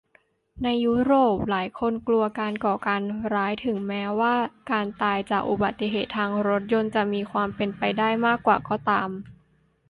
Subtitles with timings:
[0.63, 3.01] ในยุโรป หลายคนกลัวการก่อการ
[3.33, 4.35] ร้าย ถึงแม้ว่า
[4.71, 9.09] การตายจากอุบัติเหตุทางรถยนต์จะมีความเป็นไปได้มากกว่าก็ตาม